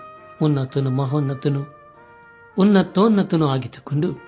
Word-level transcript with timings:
ಉನ್ನತನು, 0.41 0.89
ಮಹೋನ್ನತನು, 0.89 1.65
ಉನ್ನತೋನ್ನತನು 2.57 3.47
ಆಗಿದ್ದುಕೊಂಡು 3.47 4.19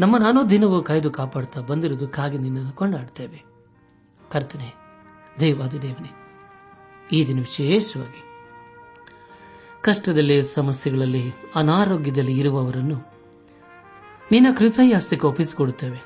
ನಮ್ಮ 0.00 0.16
ನಾನು 0.16 0.50
ದಿನವೂ 0.50 0.82
ಕಾಯ್ದು 0.82 1.10
ಕಾಪಾಡ್ತಾ 1.10 1.60
ಕಾಗೆ 2.12 2.38
ನಿನ್ನನ್ನು 2.38 2.72
ಕೊಂಡಾಡ್ತೇವೆ. 2.72 3.44
ಕರ್ತನೆ 4.30 4.74
ದೇವಾದಿ 5.40 5.82
ದೇವನೇ, 5.82 6.10
ಈ 7.12 7.26
ದಿನ 7.26 7.38
ವಿಶೇಷವಾಗಿ 7.38 8.22
ಕಷ್ಟದಲ್ಲಿ, 9.82 10.42
ಸಮಸ್ಯೆಗಳಲ್ಲಿ, 10.42 11.32
ಅನಾರೋಗ್ಯದಲ್ಲಿ 11.54 12.38
ಇರುವವರನ್ನು 12.38 13.12
ನಿನ್ನ 14.32 14.46
ಕೃಪೆಯ 14.58 14.94
ಹಸ್ತಕ್ಕೆ 14.94 15.26
ಒಪ್ಪಿಸಿಕೊಡುತ್ತೇವೆ. 15.26 15.98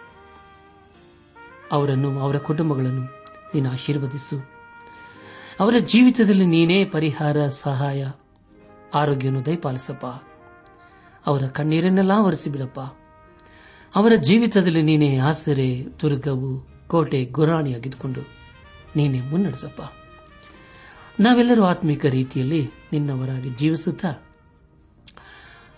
ಅವರನ್ನು, 1.73 2.21
ಅವರ 2.21 2.39
ಕುಟುಂಬಗಳನ್ನು 2.39 3.01
ನೀನು 3.55 3.71
ಆಶೀರ್ವದಿಸು. 3.71 4.51
ಅವರ 5.61 5.75
ಜೀವಿತದಲ್ಲಿ 5.79 6.47
ನೀನೇ 6.47 6.85
ಪರಿಹಾರ, 6.85 7.49
ಸಹಾಯ 7.49 8.07
ಆರೋಗ್ಯವನ್ನು 8.95 9.47
ದಯಪಾಲಿಸಪ್ಪ. 9.47 10.07
ಅವರ 11.27 11.43
ಕಣ್ಣೀರನ್ನೆಲ್ಲ 11.43 12.13
ಒರೆಸಿಬಿಡಪ್ಪ 12.13 12.81
ಅವರ 13.95 14.13
ಜೀವಿತದಲ್ಲಿ 14.17 14.83
ನೀನೇ 14.83 15.19
ಆಸರೆ, 15.19 15.85
ದುರ್ಗವು, 16.01 16.67
ಕೋಟೆ 16.89 17.25
ಗುರಾಣಿಯಾಗಿದ್ದುಕೊಂಡು 17.25 18.21
ನೀನೇ 18.97 19.21
ಮುನ್ನಡೆಸಪ್ಪ. 19.21 19.83
ನಾವೆಲ್ಲರೂ 21.21 21.65
ಆತ್ಮಿಕ 21.65 22.07
ರೀತಿಯಲ್ಲಿ 22.07 22.71
ನಿನ್ನವರಾಗಿ 22.93 23.51
ಜೀವಿಸುತ್ತಾ, 23.51 24.13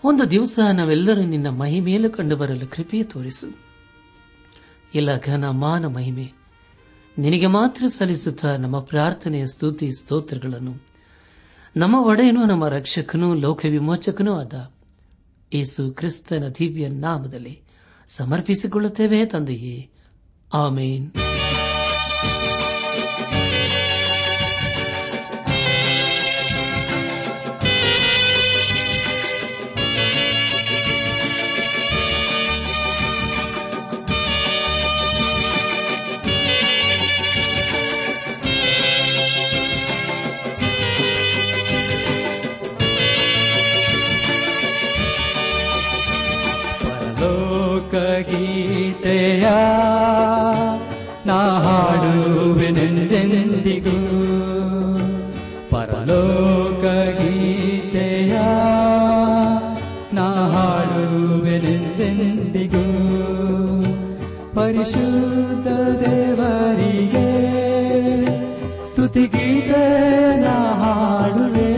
ಒಂದು 0.03 0.31
ದಿವಸ 0.31 0.59
ನಾವೆಲ್ಲರೂ 0.73 1.21
ನಿನ್ನ 1.21 1.49
ಮಹಿಮೆಯಲ್ಲೂ 1.49 2.09
ಕಂಡು 2.09 2.35
ಬರಲು 2.35 2.67
ಕೃಪೆ 2.67 3.03
ತೋರಿಸು. 3.03 3.47
ಎಲ್ಲ 4.95 5.17
ಘನ 5.17 5.49
ಮಾನ 5.49 5.85
ಮಹಿಮೆ 5.85 6.31
ನಿನಗೆ 7.17 7.47
ಮಾತ್ರ 7.47 7.87
ಸಲ್ಲಿಸುತ್ತಾ 7.87 8.55
ನಮ್ಮ 8.55 8.79
ಪ್ರಾರ್ಥನೆಯ 8.79 9.45
ಸ್ತುತಿ 9.47 9.91
ಸ್ತೋತ್ರಗಳನ್ನು 9.91 10.94
ನಮ್ಮ 11.77 11.95
ಒಡೆಯನು 11.95 12.45
ನಮ್ಮ 12.45 12.67
ರಕ್ಷಕನೂ 12.67 13.33
ಲೋಕ 13.33 13.65
ವಿಮೋಚಕನೂ 13.69 14.33
ಆದ 14.33 14.71
ಯೇಸು 15.53 15.91
ಕ್ರಿಸ್ತನ 15.91 16.43
ದಿವ್ಯ 16.59 16.87
ನಾಮದಲ್ಲಿ 16.89 17.61
ಸಮರ್ಪಿಸಿಕೊಳ್ಳುತ್ತೇವೆ 18.07 19.25
ತಂದೆಯೇ. 19.25 19.89
ಆಮೇನ್. 20.53 21.11
ಹಾಡುವೆನೆಂದೆಂದಿಗೂ 53.65 53.99
ಪರಲೋಕಗೀತೆಯ 55.71 57.13
ನಾ 60.13 60.27
ಹಾಡುವೆನೆಂದೆಂದಿಗೂ 60.53 61.63
ಪರಿಶುದ್ಧ 64.53 65.67
ದೇವರಿಗೆ 66.03 67.25
ಸ್ತುತಿಗೀತೆ 68.83 69.83
ನಾ 70.45 70.55
ಹಾಡುವೆ 70.83 71.71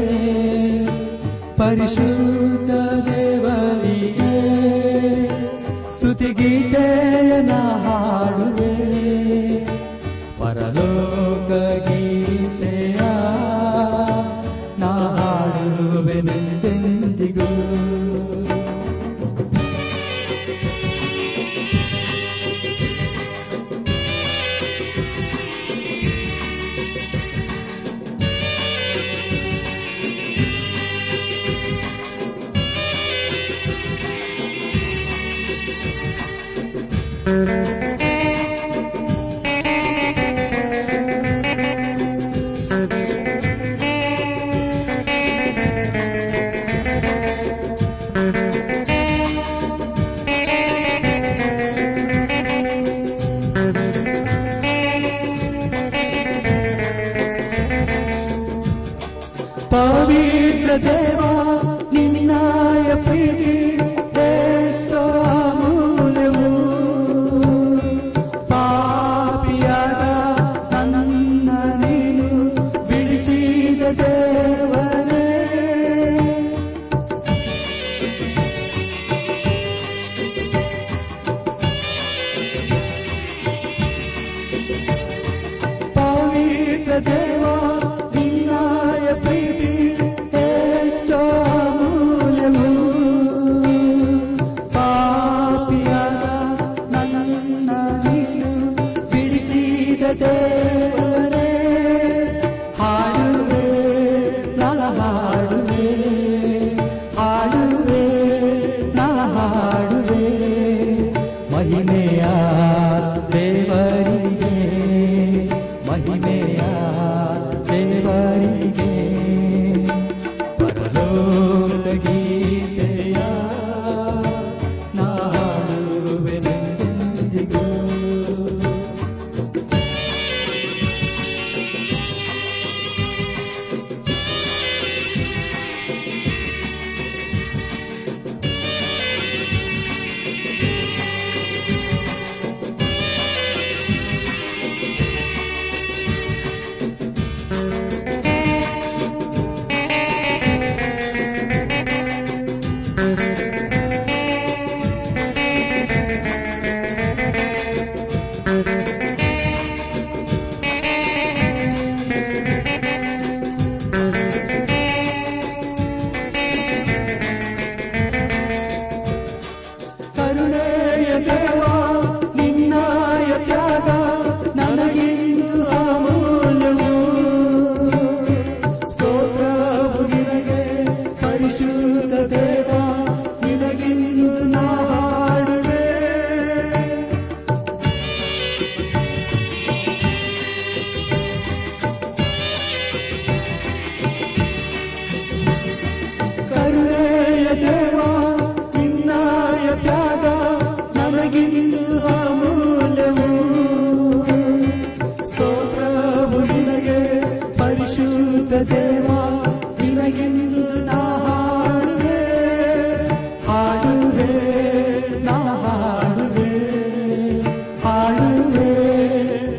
ಪರಿಶುದ್ಧ 1.57 2.71
ದೇವರಿಗೆ 3.07 4.35
ಸ್ತುತಿಗೀತೆಯನ 5.87 7.53
ಹಾಡುವೆ 7.85 8.16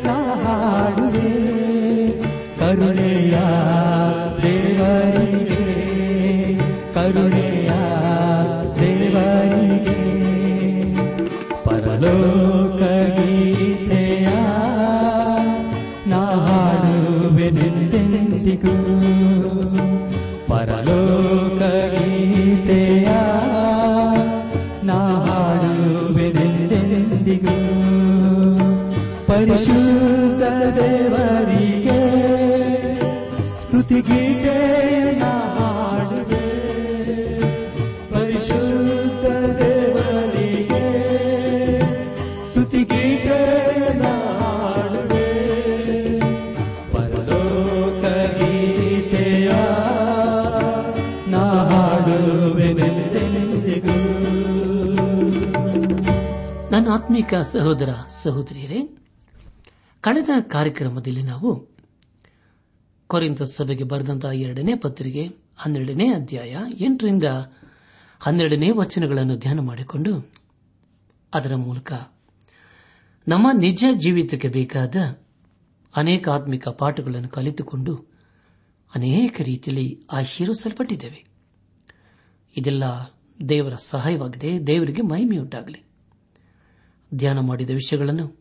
करुणे 0.05 1.19
करुणे 2.59 3.18
ಪರಿಶುದ್ಧ 29.59 30.43
ದೇವರಿಗೆ 30.79 32.01
ಸ್ತುತಿಗೀತೆ 33.59 34.57
ನಾ 35.19 35.31
ಹಾಡುವೆ. 35.57 36.45
ಪರಿಶುದ್ಧ 38.09 39.25
ದೇವರಿಗೆ 39.57 40.83
ಸ್ತುತಿಗೀತೆ 42.45 43.39
ನಾ 43.97 44.13
ಹಾಡುವೆ. 44.39 45.27
ಪರಲೋಕ 46.91 48.03
ಗೀತೆಯ 48.37 49.49
ನಾ 51.27 51.43
ಹಾಡುವೆನೆಂದೆಂದಿಗೂ. 51.71 52.77
ನನ್ನ 56.71 56.87
ಆತ್ಮಿಕ 56.91 57.33
ಸಹೋದರ 57.35 57.89
ಸಹೋದರಿಯರೇ 58.23 58.98
ಕಳೆದ 60.01 60.29
ಕಾರ್ಯಕ್ರಮದಲ್ಲಿ 60.51 61.23
ನಾವು 61.23 61.67
ಕೊರೆಂತ 63.07 63.43
ಸಭೆಗೆ 63.43 63.83
ಬರೆದಂತಹ 63.83 64.31
ಎರಡನೇ 64.31 64.75
ಪತ್ರಿಕೆ, 64.75 65.31
ಹನ್ನೆರಡನೇ 65.57 66.13
ಅಧ್ಯಾಯ, 66.13 66.57
ಎಂಟರಿಂದ 66.77 67.23
ಹನ್ನೆರಡನೇ 68.19 68.71
ವಚನಗಳನ್ನು 68.71 69.37
ಧ್ಯಾನ 69.37 69.59
ಮಾಡಿಕೊಂಡು 69.59 70.31
ಅದರ 71.33 71.55
ಮೂಲಕ 71.55 71.93
ನಮ್ಮ 73.27 73.47
ನಿಜ 73.59 73.83
ಜೀವಿತಕ್ಕೆ 73.93 74.47
ಬೇಕಾದ 74.47 74.95
ಅನೇಕ 75.95 76.29
ಆತ್ಮಿಕ 76.29 76.67
ಪಾಠಗಳನ್ನು 76.67 77.29
ಕಲಿತುಕೊಂಡು 77.29 77.95
ಅನೇಕ 78.95 79.41
ರೀತಿಯಲ್ಲಿ 79.41 79.99
ಆಶೀರ್ವಿಸಲ್ಪಟ್ಟಿದ್ದೇವೆ. 80.11 81.25
ಇದೆಲ್ಲ 82.57 82.83
ದೇವರ 83.49 83.73
ಸಹಾಯವಾಗಿದೆ, 83.75 84.67
ದೇವರಿಗೆ 84.67 85.01
ಮಹಿಮೆಯುಂಟಾಗಲಿ. 85.01 85.83
ಧ್ಯಾನ 87.15 87.39
ಮಾಡಿದ 87.39 87.69
ವಿಷಯಗಳನ್ನು 87.69 88.38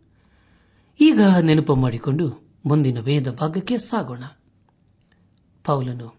ಈಗ 1.00 1.20
ನೆನಪು 1.40 1.74
ಮಾಡಿಕೊಂಡು 1.74 2.48
ಮುಂದಿನ 2.66 3.00
ವೇದ 3.00 3.30
ಭಾಗಕ್ಕೆ 3.30 3.78
ಸಾಗೋಣ. 3.78 4.22
ಪೌಲನು 5.64 6.16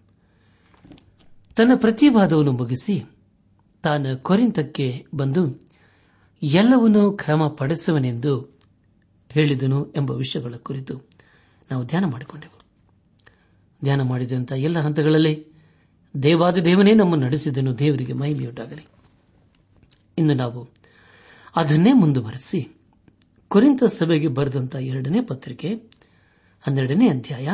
ತನ್ನ 1.56 1.72
ಪ್ರತಿವಾದವನ್ನು 1.76 2.52
ಮುಗಿಸಿ 2.52 3.04
ತಾನು 3.84 4.24
ಕೊರಿಂತಕ್ಕೆ 4.24 5.06
ಬಂದು 5.14 5.70
ಎಲ್ಲವನ್ನೂ 6.44 7.12
ಕ್ರಮಪಡಿಸುವನೆಂದು 7.12 8.60
ಹೇಳಿದನು 9.30 9.92
ಎಂಬ 9.92 10.12
ವಿಷಯಗಳ 10.12 10.54
ಕುರಿತು 10.56 11.10
ನಾವು 11.72 11.86
ಧ್ಯಾನ 11.86 12.06
ಮಾಡಿಕೊಂಡೆವು. 12.06 12.60
ಧ್ಯಾನ 13.84 14.02
ಮಾಡಿದಂಥ 14.02 14.52
ಎಲ್ಲ 14.52 14.80
ಹಂತಗಳಲ್ಲಿ 14.80 15.48
ದೇವಾದ 16.24 16.58
ದೇವನೇ 16.58 16.94
ನಮ್ಮನ್ನು 16.94 17.26
ನಡೆಸಿದನು 17.26 17.80
ದೇವರಿಗೆ 17.80 18.14
ಮಹಿಮೆಯುಂಟಾಗಲಿ. 18.14 18.88
ಇನ್ನು 20.18 20.34
ನಾವು 20.34 20.68
ಅದನ್ನೇ 21.56 21.94
ಮುಂದುವರೆಸಿ 21.94 22.79
ಕುರಿತ 23.50 23.84
ಸಭೆಗೆ 23.84 24.28
ಬರೆದಂತಹ 24.28 24.80
ಎರಡನೇ 24.80 25.22
ಪತ್ರಿಕೆ, 25.22 25.76
ಹನ್ನೆರಡನೇ 26.62 27.10
ಅಧ್ಯಾಯ, 27.10 27.50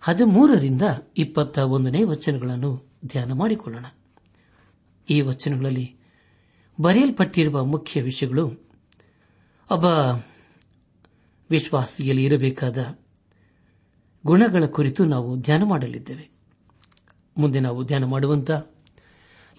ಹದಿಮೂರರಿಂದ 0.00 0.82
ಇಪ್ಪತ್ತ 1.16 1.58
ಒಂದನೇ 1.58 2.02
ವಚನಗಳನ್ನು 2.02 2.92
ಧ್ಯಾನ 3.06 3.32
ಮಾಡಿಕೊಳ್ಳೋಣ. 3.32 3.86
ಈ 5.10 5.20
ವಚನಗಳಲ್ಲಿ 5.20 5.96
ಬರೆಯಲ್ಪಟ್ಟಿರುವ 6.80 7.64
ಮುಖ್ಯ 7.64 8.02
ವಿಷಯಗಳು, 8.02 8.46
ಒಬ್ಬ 9.70 9.84
ವಿಶ್ವಾಸಿಯಲ್ಲಿ 11.50 12.24
ಇರಬೇಕಾದ 12.24 12.98
ಗುಣಗಳ 14.26 14.66
ಕುರಿತು 14.66 15.04
ನಾವು 15.04 15.40
ಧ್ಯಾನ 15.40 15.62
ಮಾಡಲಿದ್ದೇವೆ. 15.62 16.30
ಮುಂದೆ 17.38 17.60
ನಾವು 17.60 17.84
ಧ್ಯಾನ 17.84 18.04
ಮಾಡುವಂತ 18.04 18.50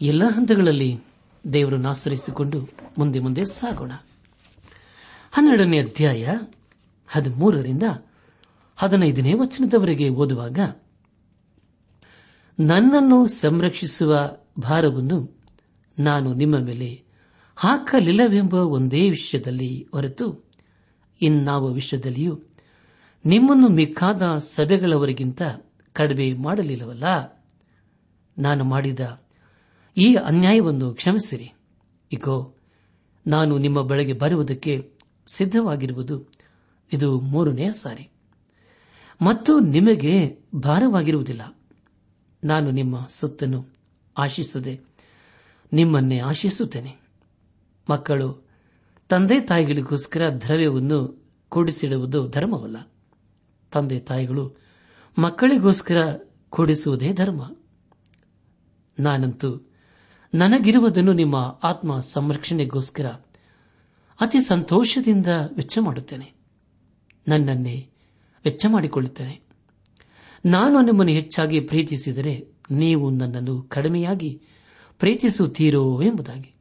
ಎಲ್ಲ 0.01 0.23
ಹಂತಗಳಲ್ಲಿ 0.23 0.99
ದೇವರನ್ನು 1.53 1.89
ಆಶ್ರಯಿಸಿಕೊಂಡು 1.89 2.69
ಮುಂದೆ 2.97 3.19
ಮುಂದೆ 3.19 3.45
ಸಾಗೋಣ. 3.45 3.91
ಹನ್ನೆರಡನೇ 5.31 5.79
ಅಧ್ಯಾಯ 5.79 6.37
ಹದಿಮೂರರಿಂದ 7.07 7.83
ಹದಿನೈದನೇ 8.77 9.33
ವಚನದವರೆಗೆ 9.33 10.09
ಓದುವಾಗ, 10.09 10.59
ನನ್ನನ್ನು 12.59 13.27
ಸಂರಕ್ಷಿಸುವ 13.27 14.37
ಭಾರವನ್ನು 14.59 15.39
ನಾನು 15.99 16.33
ನಿಮ್ಮ 16.33 16.57
ಮೇಲೆ 16.57 17.03
ಹಾಕಲಿಲ್ಲವೆಂಬ 17.55 18.53
ಒಂದೇ 18.53 19.09
ವಿಷಯದಲ್ಲಿ 19.09 19.87
ಹೊರತು 19.91 20.51
ಇನ್ನಾವ 21.21 21.67
ವಿಷಯದಲ್ಲಿಯೂ 21.67 22.39
ನಿಮ್ಮನ್ನು 23.25 23.67
ಮಿಕ್ಕಾದ 23.69 24.37
ಸಭೆಗಳವರಿಗಿಂತ 24.37 25.41
ಕಡಿಮೆ 25.93 26.33
ಮಾಡಲಿಲ್ಲವಲ್ಲ. 26.33 27.03
ನಾನು 28.37 28.63
ಮಾಡಿದ 28.63 29.21
ಈ 29.97 30.15
ಅನ್ಯಾಯವನ್ನು 30.15 30.93
ಕ್ಷಮಿಸಿರಿ. 30.93 31.53
ಇಗೋ, 32.11 32.55
ನಾನು 33.27 33.57
ನಿಮ್ಮ 33.57 33.81
ಬಳಿಗೆ 33.81 34.13
ಬರುವುದಕ್ಕೆ 34.13 34.98
ಸಿದ್ಧವಾಗಿರುವುದು. 35.31 36.27
ಇದು 36.93 37.19
ಮೂರನೇ 37.19 37.71
ಸಾರಿ. 37.71 38.09
ಮತ್ತು 39.21 39.59
ನಿಮಗೆ 39.59 40.39
ಭಾರವಾಗಿರುವುದಿಲ್ಲ. 40.55 41.57
ನಾನು 42.43 42.71
ನಿಮ್ಮ 42.71 43.05
ಸುತ್ತನ್ನು 43.09 43.67
ಆಶಿಸದೆ 44.17 44.81
ನಿಮ್ಮನ್ನೇ 45.73 46.19
ಆಶಿಸುತ್ತೇನೆ. 46.19 46.97
ಮಕ್ಕಳು, 47.89 48.47
ತಂದೆ 49.09 49.39
ತಾಯಿಗಳಿಗೋಸ್ಕರ 49.39 50.29
ದ್ರವ್ಯವನ್ನು 50.41 51.27
ಕೂಡಿಸಿಡುವುದು 51.49 52.29
ಧರ್ಮವಲ್ಲ. 52.29 52.91
ತಂದೆ 53.71 53.99
ತಾಯಿಗಳು 53.99 54.55
ಮಕ್ಕಳಿಗೋಸ್ಕರ 55.19 56.19
ಕೂಡಿಸುವುದೇ 56.49 57.13
ಧರ್ಮ. 57.13 57.55
ನಾನಂತೂ 58.99 59.69
ನನಗಿರುವುದನ್ನು 60.33 61.13
ನಿಮ್ಮ 61.13 61.59
ಆತ್ಮ 61.63 61.99
ಸಂರಕ್ಷಣೆಗೋಸ್ಕರ 61.99 63.21
ಅತಿ 64.21 64.41
ಸಂತೋಷದಿಂದ 64.41 65.27
ವೆಚ್ಚ 65.55 65.77
ಮಾಡುತ್ತೇನೆ. 65.81 66.33
ನನ್ನನ್ನೇ 67.27 67.89
ವೆಚ್ಚ 68.45 68.65
ಮಾಡಿಕೊಳ್ಳುತ್ತೇನೆ. 68.69 69.41
ನಾನು 70.45 70.81
ನಿಮ್ಮನ್ನು 70.81 71.13
ಹೆಚ್ಚಾಗಿ 71.13 71.59
ಪ್ರೀತಿಸಿದರೆ 71.59 72.47
ನೀವು 72.71 73.09
ನನ್ನನ್ನು 73.09 73.61
ಕಡಿಮೆಯಾಗಿ 73.61 74.41
ಪ್ರೀತಿಸುತ್ತೀರೋ 74.99 76.01
ಎಂಬುದಾಗಿ. 76.01 76.53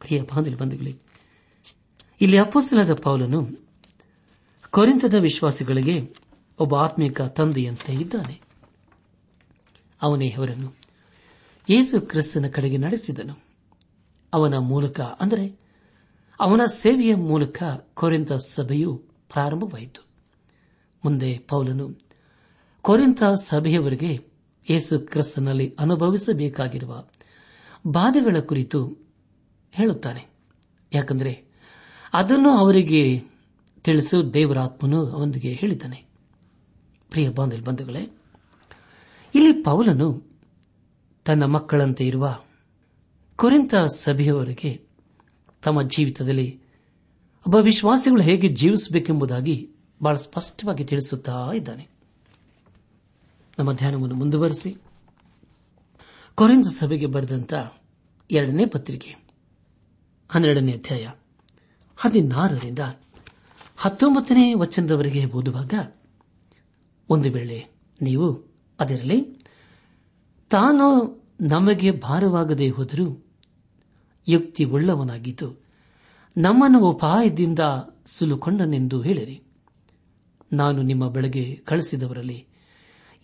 ಪ್ರಿಯ 0.00 0.22
ಬಂಧುಗಳೇ, 0.60 0.96
ಇಲ್ಲಿ 2.20 2.38
ಅಪ್ಪಸಲಾದ 2.38 2.94
ಪೌಲನು 2.94 3.48
ಕೊರಿಂತದ 4.70 5.14
ವಿಶ್ವಾಸಿಗಳಿಗೆ 5.14 6.14
ಒಬ್ಬ 6.58 6.74
ಆತ್ಮಿಕ 6.74 7.22
ತಂದೆಯಂತೆ 7.22 7.92
ಇದ್ದಾನೆ. 7.92 8.40
ಅವನೇ 10.02 10.28
ಅವರನ್ನು 10.30 10.74
ಯೇಸು 11.70 12.00
ಕ್ರಿಸ್ತನ 12.00 12.46
ಕಡೆಗೆ 12.46 12.76
ನಡೆಸಿದನು. 12.76 13.44
ಅವನ 14.32 14.58
ಮೂಲಕ 14.58 15.00
ಅಂದರೆ 15.00 15.63
ಅವನ 16.40 16.60
ಸೇವೆಯ 16.64 17.14
ಮೂಲಕ 17.14 17.62
ಕೊರೆಂತ 17.94 18.32
ಸಭೆಯು 18.32 18.96
ಪ್ರಾರಂಭವಾಯಿತು. 19.28 20.06
ಮುಂದೆ 21.04 21.38
ಪೌಲನು 21.38 21.98
ಕೊರೆಂತ 22.82 23.22
ಸಭೆಯವರಿಗೆ 23.24 24.26
ಯೇಸು 24.70 24.98
ಕ್ರಿಸ್ತನಲ್ಲಿ 24.98 25.74
ಅನುಭವಿಸಬೇಕಾಗಿರುವ 25.78 27.04
ಬಾಧೆಗಳ 27.86 28.36
ಕುರಿತು 28.40 28.98
ಹೇಳುತ್ತಾನೆ. 29.72 30.26
ಯಾಕಂದರೆ 30.92 31.44
ಅದನ್ನು 32.12 32.50
ಅವರಿಗೆ 32.50 33.22
ತಿಳಿಸು 33.82 34.34
ದೇವರಾತ್ಮನು 34.34 35.06
ಅವನಿಗೆ 35.06 35.52
ಹೇಳಿದ್ದಾನೆ. 35.52 36.06
ಪ್ರಿಯ 37.10 37.28
ಬಂಧುಗಳೇ, 37.64 38.08
ಇಲ್ಲಿ 39.34 39.52
ಪೌಲನು 39.52 40.24
ತನ್ನ 41.24 41.44
ಮಕ್ಕಳಂತೆ 41.44 42.06
ಇರುವ 42.06 42.38
ಕುರಿತ 43.36 43.74
ಸಭೆಯವರಿಗೆ 43.74 44.83
ತಮ್ಮ 45.64 45.82
ಜೀವಿತದಲ್ಲಿ. 45.82 46.62
ಒಬ್ಬ 47.46 47.56
ವಿಶ್ವಾಸಿಗಳು 47.56 48.22
ಹೇಗೆ 48.22 48.48
ಜೀವಿಸಬೇಕೆಂಬುದಾಗಿ 48.48 49.70
ಬಹಳ 50.02 50.14
ಸ್ಪಷ್ಟವಾಗಿ 50.14 50.84
ತಿಳಿಸುತ್ತಾ 50.84 51.50
ಇದ್ದಾನೆ. 51.54 51.88
ನಮ್ಮ 53.58 53.72
ಧ್ಯಾನವನ್ನು 53.72 54.14
ಮುಂದುವರೆಸಿ. 54.14 54.76
ಕೊರೆಂದ 56.34 56.66
ಸಭೆಗೆ 56.66 57.06
ಬರೆದಂತ 57.06 57.54
ಎರಡನೇ 58.30 58.66
ಪತ್ರಿಕೆ, 58.66 59.16
ಹನ್ನೆರಡನೇ 60.28 60.72
ಅಧ್ಯಾಯ, 60.72 61.08
ಹದಿನಾರರಿಂದ 61.96 62.78
ಹತ್ತೊಂಬತ್ತನೇ 63.76 64.54
ವಚನದವರೆಗೆ 64.54 65.26
ಓದುವಾಗ, 65.26 65.74
ಒಂದು 67.08 67.32
ವೇಳೆ 67.32 67.64
ನೀವು 68.02 68.54
ಅದರಲ್ಲಿ 68.80 69.44
ತಾನು 70.50 70.84
ನಮಗೆ 71.40 71.90
ಭಾರವಾಗದೇ 71.90 72.68
ಹೋದರೂ 72.68 73.23
ಯುಕ್ತಿ 74.28 74.64
ಉಳ್ಳವನಾಗಿದ್ದು 74.64 75.64
ನಮ್ಮನ್ನು 76.36 76.78
ಉಪಾಯದಿಂದ 76.78 77.58
ಸುಲುಕೊಂಡನೆಂದು 78.06 79.00
ಹೇಳಿರಿ. 79.02 79.42
ನಾನು 80.52 80.82
ನಿಮ್ಮ 80.82 81.08
ಬೆಳೆಗೆ 81.08 81.54
ಕಳಿಸಿದವರಲ್ಲಿ 81.54 82.46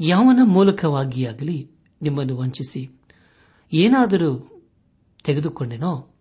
ಯಾವನ 0.00 0.40
ಮೂಲಕವಾಗಿಯಾಗಲಿ 0.42 1.71
ನಿಮ್ಮನ್ನು 2.02 2.37
ವಂಚಿಸಿ 2.37 2.90
ಏನಾದರೂ 3.73 4.62
ತೆಗೆದುಕೊಂಡೆನೋ 5.25 6.14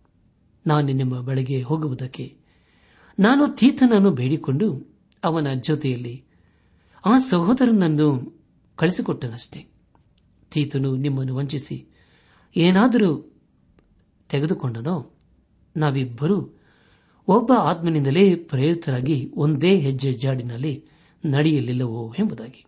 ನಾನು 0.68 0.88
ನಿಮ್ಮ 0.88 1.22
ಬೆಳೆಗೆ 1.22 1.62
ಹೋಗುವುದಕ್ಕೆ 1.62 2.38
ನಾನು 3.20 3.56
ತೀತನನ್ನು 3.56 4.12
ಬೇಡಿಕೊಂಡು 4.12 4.98
ಅವನ 5.24 5.48
ಜೊತೆಯಲ್ಲಿ 5.54 6.24
ಆ 7.06 7.20
ಸಹೋದರನನ್ನು 7.20 8.40
ಕಳಿಸಿಕೊಟ್ಟನಷ್ಟೇ. 8.76 9.68
ತೀತನು 10.52 10.96
ನಿಮ್ಮನ್ನು 10.96 11.36
ವಂಚಿಸಿ 11.36 11.86
ಏನಾದರೂ 12.56 13.39
ತೆಗೆದುಕೊಂಡನೋ? 14.30 15.18
ನಾವಿಬ್ಬರೂ 15.78 16.60
ಒಬ್ಬ 17.28 17.52
ಆತ್ಮನಿಂದಲೇ 17.54 18.36
ಪ್ರೇರಿತರಾಗಿ 18.36 19.32
ಒಂದೇ 19.36 19.76
ಹೆಜ್ಜೆ 19.76 20.14
ಜಾಡಿನಲ್ಲಿ 20.14 20.86
ನಡೆಯಲಿಲ್ಲವೋ 21.26 22.16
ಎಂಬುದಾಗಿ. 22.20 22.66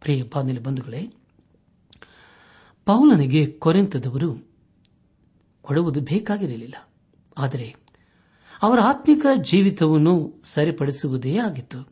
ಪ್ರಿಯ 0.00 0.22
ಬಂಧುಗಳೇ, 0.62 1.14
ಪೌಲನಿಗೆ 2.84 3.46
ಕೊರೆಂತದವರು 3.46 4.48
ಕೊಡುವುದು 5.62 6.00
ಬೇಕಾಗಿರಲಿಲ್ಲ. 6.00 6.74
ಆದರೆ 7.38 7.76
ಅವರ 8.62 8.78
ಆತ್ಮಿಕ 8.80 9.26
ಜೀವಿತವನ್ನು 9.42 10.42
ಸರಿಪಡಿಸುವುದೇ 10.44 11.38
ಆಗಿತ್ತು. 11.38 11.88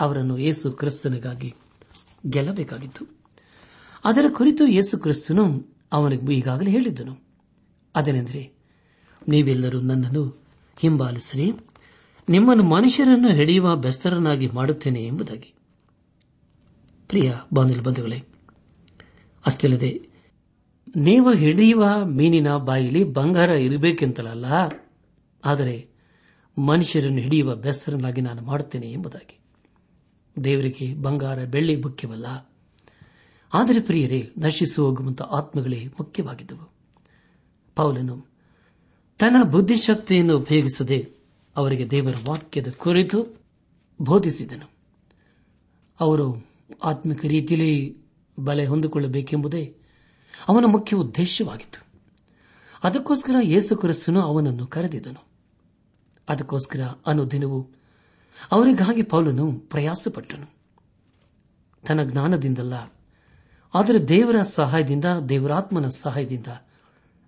ಅವರನ್ನು 0.00 0.38
ಯೇಸು 0.38 0.72
ಕ್ರಿಸ್ತನಿಗಾಗಿ 0.72 1.54
ಗೆಲ್ಲಬೇಕಾಗಿತ್ತು. 2.30 3.04
ಅದರ 4.04 4.24
ಕುರಿತು 4.32 4.66
ಯೇಸು 4.66 4.98
ಕ್ರಿಸ್ತನು 4.98 5.72
ಅವನಿಗೆ 5.92 6.34
ಈಗಾಗಲೇ 6.34 6.70
ಹೇಳಿದ್ದನು. 6.70 7.18
ಅದೇನೆಂದರೆ, 7.96 8.52
ನೀವೆಲ್ಲರೂ 9.28 9.80
ನನ್ನನ್ನು 9.80 10.44
ಹಿಂಬಾಲಿಸಿರಿ. 10.78 11.52
ನಿಮ್ಮನ್ನು 12.28 12.64
ಮನುಷ್ಯರನ್ನು 12.64 13.28
ಹಿಡಿಯುವ 13.28 13.76
ಬೆಸ್ತರನ್ನಾಗಿ 13.76 14.46
ಮಾಡುತ್ತೇನೆ 14.46 15.06
ಎಂಬುದಾಗಿ. 15.06 15.54
ಪ್ರಿಯ 17.08 17.32
ಬಂಧುಗಳೇ, 17.52 18.22
ಅಷ್ಟಲ್ಲದೆ, 19.46 20.08
ನೀವು 20.96 21.32
ಹಿಡಿಯುವ 21.32 22.04
ಮೀನಿನ 22.04 22.56
ಬಾಯಿಲಿ 22.56 23.04
ಬಂಗಾರ 23.04 23.50
ಇರಬೇಕೆಂತಲಲ್ಲ, 23.50 24.44
ಆದರೆ 25.44 25.88
ಮನುಷ್ಯರನ್ನು 26.58 27.20
ಹಿಡಿಯುವ 27.20 27.54
ಬೆಸ್ತರನ್ನಾಗಿ 27.54 28.20
ನಾನು 28.20 28.42
ಮಾಡುತ್ತೇನೆ 28.42 28.92
ಎಂಬುದಾಗಿ. 28.92 29.38
ದೇವರಿಗೆ 30.44 30.94
ಬಂಗಾರ 30.94 31.44
ಬೆಳ್ಳಿ 31.44 31.76
ಮುಖ್ಯವಲ್ಲ. 31.76 32.51
ಆದರೆ 33.54 33.80
ಪ್ರಿಯರೇ 33.80 34.32
ನಶಿಸು 34.38 34.86
ಹೋಗುವಂತಹ 34.86 35.24
ಆತ್ಮಗಳೇ 35.24 35.86
ಮುಖ್ಯವಾಗಿದ್ದವು. 35.86 36.72
ಪೌಲನು, 37.76 38.26
ತನ್ನ 39.18 39.42
ಬುದ್ಧಿಶಕ್ತಿಯನ್ನು 39.42 40.38
ಉಪಯೋಗಿಸದೆ 40.38 41.12
ಅವರಿಗೆ 41.56 41.90
ದೇವರ 41.90 42.14
ವಾಕ್ಯದ 42.28 42.70
ಕುರಿತು 42.70 43.42
ಬೋಧಿಸಿದನು. 44.00 44.70
ಅವರು 46.00 46.46
ಆತ್ಮಿಕ 46.84 47.26
ರೀತಿಯಲ್ಲಿ 47.26 48.02
ಬಲೆ 48.38 48.66
ಹೊಂದಿಕೊಳ್ಳಬೇಕೆಂಬುದೇ 48.66 49.76
ಅವನ 50.48 50.64
ಮುಖ್ಯ 50.66 50.96
ಉದ್ದೇಶವಾಗಿತ್ತು. 50.96 51.86
ಅದಕ್ಕೋಸ್ಕರ 52.84 53.34
ಯೇಸು 53.42 53.76
ಕ್ರಿಸ್ತನು 53.76 54.20
ಅವನನ್ನು 54.20 54.66
ಕರೆದಿದ್ದನು. 54.66 55.26
ಅದಕ್ಕೋಸ್ಕರ 56.28 56.80
ಅನುದಿನವೂ 57.06 57.70
ಅವರಿಗಾಗಿ 58.52 59.02
ಪೌಲನು 59.02 59.52
ಪ್ರಯಾಸಪಟ್ಟನು. 59.52 60.54
ತನ್ನ 61.86 62.02
ಜ್ಞಾನದಿಂದಲ್ಲ 62.02 62.74
ಆದರೆ 63.74 64.08
ದೇವರ 64.08 64.42
ಸಹಾಯದಿಂದ 64.42 65.04
ದೇವರಾತ್ಮನ 65.28 65.88
ಸಹಾಯದಿಂದ 65.88 66.46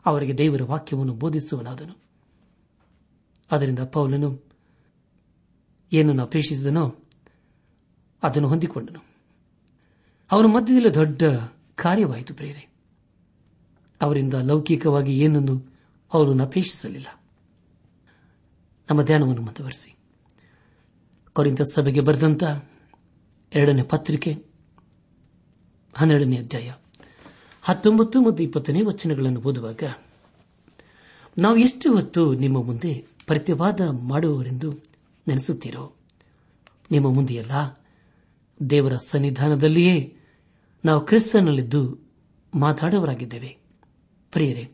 ಅವರಿಗೆ 0.07 0.39
ದೇವರ 0.39 0.63
ವಾಕ್ಯವನ್ನು 0.63 1.13
ಬೋಧಿಸುವನಾದನು. 1.13 1.95
ಅದರಿಂದ 3.51 3.79
ಪೌಲನು 3.79 4.45
ಏನನ್ನು 5.93 6.23
ಅಪೇಕ್ಷಿಸಿದನೋ 6.23 6.97
ಅದನ್ನು 8.23 8.49
ಹೊಂದಿಕೊಂಡನು. 8.49 9.05
ಅವರ 10.33 10.47
ಮಧ್ಯದಲ್ಲಿ 10.47 10.95
ದೊಡ್ಡ 10.95 11.23
ಕಾರ್ಯವಾಯಿತು 11.75 12.35
ಪ್ರೇರೆ 12.35 12.75
ಅವರಿಂದ 14.03 14.35
ಲೌಕಿಕವಾಗಿ 14.35 15.19
ಏನನ್ನು 15.19 15.79
ಅವರನ್ನು 16.13 16.45
ಅಪೇಕ್ಷಿಸಲಿಲ್ಲ 16.45 17.23
ನಮ್ಮ 18.91 19.03
ಧ್ಯಾನವನ್ನು 19.03 19.43
ಮುಂದುವರೆಸಿ. 19.43 19.97
ಕೊರಿಂದ 21.33 21.61
ಸಭೆಗೆ 21.61 22.01
ಬರೆದಂತ 22.01 22.45
ಎರಡನೇ 23.55 23.83
ಪತ್ರಿಕೆ 23.83 24.54
ಹನ್ನೆರಡನೇ 25.97 26.37
ಅಧ್ಯಾಯ, 26.37 26.73
ಹತ್ತೊಂಬತ್ತು 27.63 28.21
ಮತ್ತು 28.21 28.43
ಇಪ್ಪತ್ತನೇ 28.43 28.83
ವಚನಗಳನ್ನು 28.83 29.41
ಓದುವಾಗ, 29.41 29.83
ನಾವು 31.39 31.57
ಎಷ್ಟು 31.57 31.93
ಹೊತ್ತು 31.93 32.35
ನಿಮ್ಮ 32.35 32.65
ಮುಂದೆ 32.65 33.07
ಪ್ರತಿವಾದ 33.27 33.81
ಮಾಡುವವರೆಂದು 33.91 34.73
ನೆನೆಸುತ್ತೀರೋ? 35.29 35.95
ನಿಮ್ಮ 36.91 37.13
ಮುಂದೆಯಲ್ಲ, 37.13 37.81
ದೇವರ 38.71 38.93
ಸನ್ನಿಧಾನದಲ್ಲಿಯೇ 38.97 40.17
ನಾವು 40.85 41.01
ಕ್ರಿಸ್ತನಲ್ಲಿದ್ದು 41.01 41.99
ಮಾತಾಡುವರಾಗಿದ್ದೇವೆ. 42.55 43.59
ಪ್ರಿಯರೇ, 44.33 44.71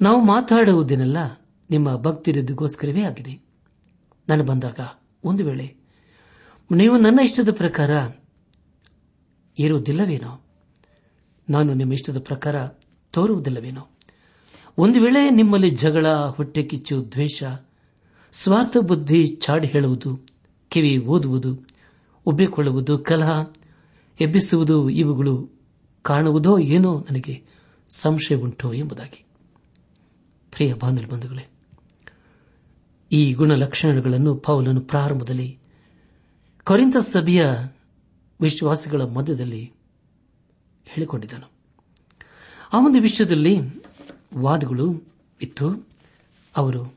ನಾವು 0.00 0.24
ಮಾತಾಡುವುದೇನೆಲ್ಲ 0.24 1.16
ನಿಮ್ಮ 1.70 1.96
ಭಕ್ತಿರಿದ್ದಗೋಸ್ಕರವೇ 1.96 3.02
ಆಗಿದೆ. 3.02 3.44
ನಾನು 4.28 4.44
ಬಂದಾಗ 4.44 4.80
ಒಂದು 5.24 5.44
ವೇಳೆ, 5.44 5.76
ನೀವು 6.70 6.98
ನನ್ನ 6.98 7.20
ಇಷ್ಟದ 7.20 7.52
ಪ್ರಕಾರ 7.52 7.90
ಇರುವುದಿಲ್ಲವೇನೋ 9.58 10.44
ನಾನು 11.50 11.74
ನಿಮ್ಮ 11.74 11.92
ಇಷ್ಟದ 11.92 12.18
ಪ್ರಕಾರ 12.18 12.66
ತೋರುವುದಿಲ್ಲವೇನೋ? 13.12 13.90
ಒಂದು 14.78 15.00
ವೇಳೆ 15.00 15.30
ನಿಮ್ಮಲ್ಲಿ 15.30 15.70
ಜಗಳ, 15.70 16.06
ಹೊಟ್ಟೆ 16.06 16.62
ಕಿಚ್ಚು, 16.62 17.12
ದ್ವೇಷ, 17.12 17.42
ಸ್ವಾರ್ಥ 18.32 18.76
ಬುದ್ಧಿ 18.80 19.26
ಚಾಡಿ 19.26 19.68
ಹೇಳುವುದು, 19.68 20.20
ಕಿವಿ 20.68 20.98
ಓದುವುದು 20.98 21.66
ಉಬ್ಬಿಕೊಳ್ಳುವುದು 22.26 22.98
ಕಲಹ 22.98 23.50
ಎಬ್ಬಿಸುವುದು 24.20 24.90
ಇವುಗಳು 24.90 25.50
ಕಾಣುವುದೋ 26.02 26.58
ಏನೋ 26.58 26.98
ನನಗೆ 27.10 27.44
ಸಂಶಯ 27.96 28.34
ಉಂಟು 28.34 28.74
ಎಂಬುದಾಗಿ. 28.74 29.24
ಪ್ರಿಯ 30.50 30.74
ಬಂಧುಗಳೇ, 30.74 31.48
ಈ 33.12 33.32
ಗುಣಲಕ್ಷಣಗಳನ್ನು 33.32 34.36
ಪೌಲನು 34.36 34.80
ಪ್ರಾರಂಭದಲ್ಲಿ 34.80 35.58
ಕೊರಿಂತ 36.64 36.96
ಸಭೆಯ 36.96 37.46
ವಿಶ್ವಾಸಿಗಳ 38.42 39.02
ಮಧ್ಯದಲ್ಲಿ 39.02 39.72
ಹೇಳಿಕೊಂಡಿದ್ದನು. 40.84 41.50
ಆ 42.72 42.86
ಒಂದು 42.86 43.00
ವಿಷಯದಲ್ಲಿ 43.00 43.58
ವಾದಗಳು 44.36 45.02
ಇತ್ತು. 45.42 45.88
ಅವರು, 46.56 46.94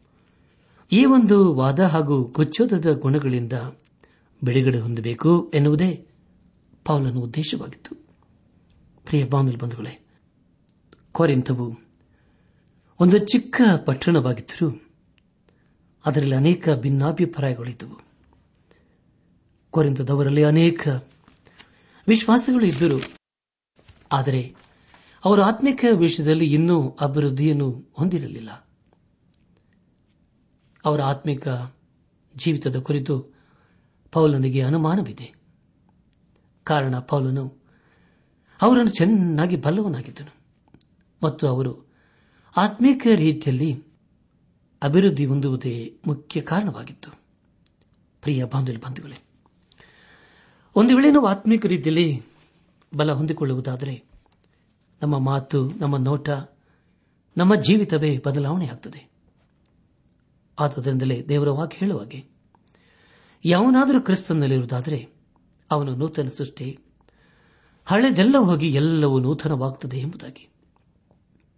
ಈ 0.92 1.06
ಒಂದು 1.06 1.54
ವಾದ 1.54 1.80
ಹಾಗೂ 1.80 2.25
ಕುಚ್ಚೋದದ 2.25 2.92
ಗುಣಗಳಿಂದ 2.92 3.54
ಬಿಡುಗಡೆ 4.44 4.80
ಹೊಂದಬೇಕು 4.80 5.52
ಎನ್ನುವುದೇ 5.54 6.08
ಪೌಲನ 6.86 7.18
ಉದ್ದೇಶವಾಗಿತ್ತು. 7.18 7.96
ಪ್ರಿಯ 9.06 9.25
ಬಾಂಧವ 9.25 9.58
ಬಂಧುಗಳೇ 9.58 10.06
ಕೊರಿಂತವು 11.12 11.78
ಒಂದು 13.00 13.18
ಚಿಕ್ಕ 13.18 13.62
ಪಟ್ಟಣವಾಗಿದ್ದರೂ 13.86 14.82
ಅದರಲ್ಲಿ 16.06 16.36
ಅನೇಕ 16.36 16.70
ಭಿನ್ನಾಭಿಪ್ರಾಯಗಳಿದ್ದವು. 16.70 18.06
ಕೊರಿಂತದವರಲ್ಲಿ 19.72 20.44
ಅನೇಕ 20.44 20.88
ವಿಶ್ವಾಸಗಳು 22.08 22.66
ಇದ್ದರು 22.66 23.14
ಆದರೆ 24.12 24.56
ಅವರ 25.26 25.42
ಆತ್ಮಿಕ 25.42 25.86
ವಿಷಯದಲ್ಲಿ 25.98 26.54
ಇನ್ನೂ 26.54 26.90
ಅಭಿವೃದ್ಧಿಯನ್ನು 26.90 27.90
ಹೊಂದಿರಲಿಲ್ಲ. 27.94 28.70
ಅವರ 30.86 31.02
ಆತ್ಮಿಕ 31.02 31.48
ಜೀವಿತದ 32.38 32.80
ಕುರಿತು 32.80 33.36
ಪೌಲನಿಗೆ 34.12 34.62
ಅನುಮಾನವಿದೆ. 34.62 35.34
ಕಾರಣ 36.64 37.00
ಪೌಲನು 37.00 37.58
ಅವರನ್ನು 38.62 38.92
ಚೆನ್ನಾಗಿ 38.92 39.56
ಬಲ್ಲವನಾಗಿದ್ದನು 39.56 40.36
ಮತ್ತು 41.24 41.48
ಅವರು 41.48 41.92
ಆತ್ಮೀಕ 42.58 43.08
ರೀತಿಯಲ್ಲಿ 43.16 43.84
ಅಭಿವೃದ್ಧಿ 44.82 45.26
ಹೊಂದುವುದೇ 45.26 45.98
ಮುಖ್ಯ 46.08 46.42
ಕಾರಣವಾಗಿತ್ತು. 46.42 47.12
ಪ್ರಿಯ 48.22 48.44
ಬಾಂಧವ್ಯ 48.44 48.78
ಬಂಧುಗಳೇ 48.78 49.35
ಒಂದು 50.75 50.96
ವೇಳೆ 50.96 51.12
ನಾವು 51.12 51.25
ಆತ್ಮೀಕ 51.25 51.65
ರೀತಿಯಲ್ಲಿ 51.65 52.22
ಬಲ 52.96 53.12
ಹೊಂದಿಕೊಳ್ಳುವುದಾದರೆ 53.12 54.03
ನಮ್ಮ 55.01 55.20
ಮಾತು, 55.20 55.72
ನಮ್ಮ 55.72 55.98
ನೋಟ, 55.98 56.29
ನಮ್ಮ 57.38 57.55
ಜೀವಿತವೇ 57.62 58.17
ಬದಲಾವಣೆಯಾಗುತ್ತದೆ 58.25 59.10
ಆದುದರಿಂದಲೇ 60.60 61.25
ದೇವರ 61.29 61.50
ವಾಕ್ಯ 61.50 61.77
ಹೇಳುವಾಗೆ 61.79 62.25
ಯಾವನಾದರೂ 63.46 64.01
ಕ್ರಿಸ್ತನಲ್ಲಿರುವುದಾದರೆ 64.01 65.10
ಅವನು 65.72 65.96
ನೂತನ 65.96 66.27
ಸೃಷ್ಟಿ, 66.27 66.79
ಹಳೆದೆಲ್ಲ 67.86 68.38
ಹೋಗಿ 68.38 68.74
ಎಲ್ಲವೂ 68.74 69.20
ನೂತನವಾಗುತ್ತದೆ 69.20 69.98
ಎಂಬುದಾಗಿ. 70.00 70.50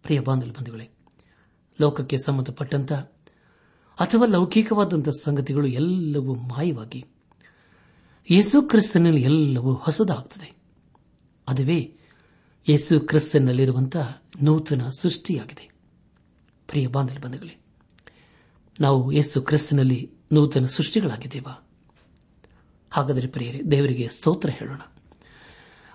ಪ್ರಿಯ 0.03 0.19
ಬಂಧುಗಳೇ, 0.19 0.89
ಲೋಕಕ್ಕೆ 1.81 2.17
ಸಂಬಂಧಪಟ್ಟಂತ 2.17 2.93
ಅಥವಾ 3.99 4.25
ಲೌಕಿಕವಾದಂತಹ 4.25 5.11
ಸಂಗತಿಗಳು 5.21 5.67
ಎಲ್ಲವೂ 5.67 6.35
ಮಾಯವಾಗಿ 6.35 7.05
ಯೇಸು 8.31 8.61
ಕ್ರಿಸ್ತನಲ್ಲಿ 8.61 9.21
ಎಲ್ಲವೂ 9.21 9.73
ಹೊಸದಾಗುತ್ತದೆ. 9.73 10.57
ಅದುವೇ 11.47 11.97
ಯೇಸು 12.69 12.99
ಕ್ರಿಸ್ತನಲ್ಲಿರುವಂತಹ 12.99 14.21
ನೂತನ 14.43 14.89
ಸೃಷ್ಟಿಯಾಗಿದೆ. 14.99 15.71
ಪ್ರಿಯ 16.67 16.87
ಬಾಂಧವ 16.87 17.19
ಬಂಧುಗಳೇ, 17.21 17.61
ನಾವು 18.79 19.11
ಯೇಸು 19.11 19.41
ಕ್ರಿಸ್ತನಲ್ಲಿ 19.41 20.11
ನೂತನ 20.31 20.65
ಸೃಷ್ಟಿಗಳಾಗಿದ್ದೇವ? 20.65 21.47
ಹಾಗಾದರೆ 22.91 23.27
ಪ್ರಿಯರೇ, 23.27 23.61
ದೇವರಿಗೆ 23.71 24.09
ಸ್ತೋತ್ರ 24.09 24.49
ಹೇಳೋಣ. 24.49 24.81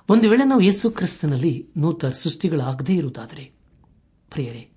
ಒಂದು 0.09 0.31
ವೇಳೆ 0.31 0.45
ನಾವು 0.45 0.61
ಯೇಸು 0.61 0.91
ಕ್ರಿಸ್ತನಲ್ಲಿ 0.91 1.71
ನೂತನ 1.77 2.11
ಸೃಷ್ಟಿಗಳಾಗದೇ 2.11 2.95
ಇರುವುದಾದರೆ, 2.95 3.45
ಪ್ರಿಯರೇ, 4.31 4.71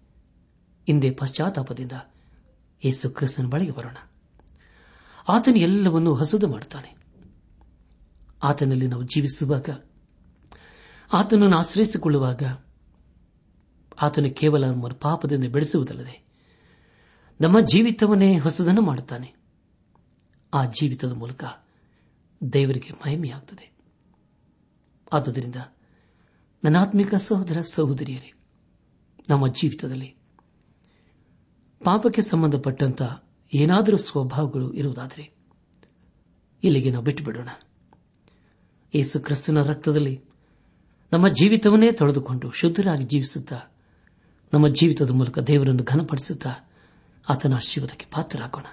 ಹಿಂದೆ 0.88 1.12
ಪಶ್ಚಾತ್ತಾಪದಿಂದ 1.12 1.92
ಯೇಸು 2.86 3.10
ಕ್ರಿಸ್ತನ 3.10 3.46
ಬಳಿಗೆ 3.46 3.72
ಬರೋಣ. 3.72 3.98
ಆತನು 5.30 5.56
ಎಲ್ಲವನ್ನೂ 5.56 6.14
ಹಸದು 6.14 6.48
ಮಾಡುತ್ತಾನೆ. 6.48 7.05
ಆತನಲ್ಲಿ 8.46 8.88
ನಾವು 8.88 9.04
ಜೀವಿಸುವಾಗ, 9.04 9.70
ಆತನನ್ನು 11.14 11.58
ಆಶ್ರಯಿಸಿಕೊಳ್ಳುವಾಗ, 11.58 12.44
ಆತನು 14.02 14.34
ಕೇವಲ 14.34 14.66
ನಮ್ಮ 14.66 14.88
ಪಾಪದಿಂದ 14.88 15.52
ಬೆಳೆಸುವುದಲ್ಲದೆ 15.52 16.26
ನಮ್ಮ 17.42 17.60
ಜೀವಿತವನ್ನೇ 17.60 18.38
ಹೊಸದನ್ನು 18.38 18.82
ಮಾಡುತ್ತಾನೆ. 18.82 19.34
ಆ 20.54 20.66
ಜೀವಿತದ 20.66 21.12
ಮೂಲಕ 21.12 21.44
ದೇವರಿಗೆ 22.54 22.92
ಮಹಿಮೆಯಾಗುತ್ತದೆ 22.94 23.76
ಆದುದರಿಂದ 25.14 25.56
ನನಾತ್ಮಿಕ 26.64 27.16
ಸಹೋದರ 27.16 27.62
ಸಹೋದರಿಯರೇ, 27.62 28.34
ನಮ್ಮ 29.30 29.48
ಜೀವಿತದಲ್ಲಿ 29.48 30.16
ಪಾಪಕ್ಕೆ 31.84 32.22
ಸಂಬಂಧಪಟ್ಟಂತ 32.22 33.02
ಏನಾದರೂ 33.54 33.98
ಸ್ವಭಾವಗಳು 33.98 34.74
ಇರುವುದಾದರೆ 34.74 35.36
ಇಲ್ಲಿಗೆ 36.64 36.92
ನಾವು 36.92 37.04
ಬಿಟ್ಟು 37.04 37.24
ಬಿಡೋಣ. 37.24 37.50
ಯೇಸು 38.96 39.20
ಕ್ರಿಸ್ತನ 39.20 39.62
ರಕ್ತದಲ್ಲಿ 39.62 40.24
ನಮ್ಮ 41.14 41.28
ಜೀವಿತವನ್ನೇ 41.28 41.92
ತೊಳೆದುಕೊಂಡು 41.92 42.52
ಶುದ್ಧರಾಗಿ 42.52 43.04
ಜೀವಿಸುತ್ತಾ, 43.04 43.60
ನಮ್ಮ 44.54 44.68
ಜೀವಿತದ 44.68 45.10
ಮೂಲಕ 45.10 45.40
ದೇವರನ್ನು 45.40 45.84
ಘನಪಡಿಸುತ್ತಾ 45.84 46.50
ಆತನ 47.30 47.54
ಆಶೀರ್ವಾದಕ್ಕೆ 47.54 48.06
ಪಾತ್ರರಾಗೋಣ. 48.14 48.66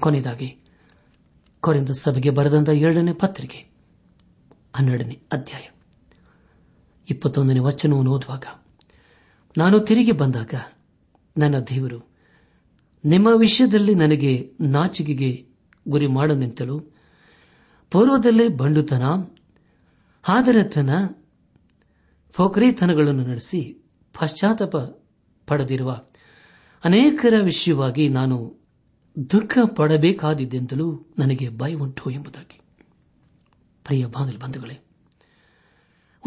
ಕೊನೆಯದಾಗಿ, 0.00 0.60
ಕೊರಿಂದ 1.60 1.90
ಸಭೆಗೆ 1.90 2.30
ಬರೆದಂತ 2.30 2.68
ಎರಡನೇ 2.68 3.12
ಪತ್ರಿಕೆ, 3.12 3.70
ಹನ್ನೆರಡನೇ 4.76 5.22
ಅಧ್ಯಾಯ. 5.32 5.68
ಇಪ್ಪತ್ತೊಂದನೇ 7.10 7.58
ವಚನವನ್ನು 7.58 8.12
ಓದುವಾಗ, 8.12 8.44
ನಾನು 9.58 9.80
ತಿರುಗಿ 9.80 10.12
ಬಂದಾಗ 10.12 10.54
ನನ್ನ 11.38 11.58
ದೇವರು, 11.58 12.08
ನಿಮ್ಮ 13.04 13.28
ವಿಷಯದಲ್ಲಿ 13.36 13.94
ನನಗೆ 13.94 14.52
ನಾಚಿಕೆಗೆ 14.60 15.46
ಗುರಿ 15.88 16.06
ಮಾಡನೆಂತಲೂ 16.06 16.82
ಪೂರ್ವದಲ್ಲೇ 17.90 18.48
ಬಂಡುತನ 18.48 19.02
ಹಾದರತನ 20.22 20.90
ಫೋಕರಿತನಗಳನ್ನು 22.30 23.26
ನಡೆಸಿ 23.26 23.90
ಪಶ್ಚಾತ್ತಾಪ 24.20 24.76
ಪಡೆದಿರುವ 25.46 26.02
ಅನೇಕರ 26.84 27.34
ವಿಷಯವಾಗಿ 27.42 28.08
ನಾನು 28.08 28.58
ದುಃಖ 29.30 29.58
ಪಡಬೇಕಾದಿದ್ದೆಂತಲೂ 29.76 31.06
ನನಗೆ 31.18 31.58
ಭಯ 31.58 31.74
ಉಂಟು 31.74 32.10
ಎಂಬುದಾಗಿ. 32.10 32.60
ಪ್ರಿಯ 33.84 34.06
ಬಂಧುಗಳೇ, 34.06 34.78